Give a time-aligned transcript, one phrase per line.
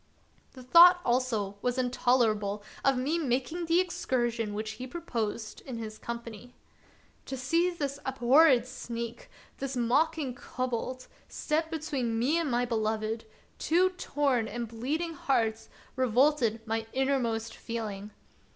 [0.53, 5.77] The thought also was intolerable to me of making the excursion which he proposed in
[5.77, 6.55] his company.
[7.27, 9.29] To see this abhorred sneak,
[9.59, 13.25] this mocking kobold, step between me and my beloved,
[13.59, 18.09] two torn and bleeding hearts, revolted my innermost feeling.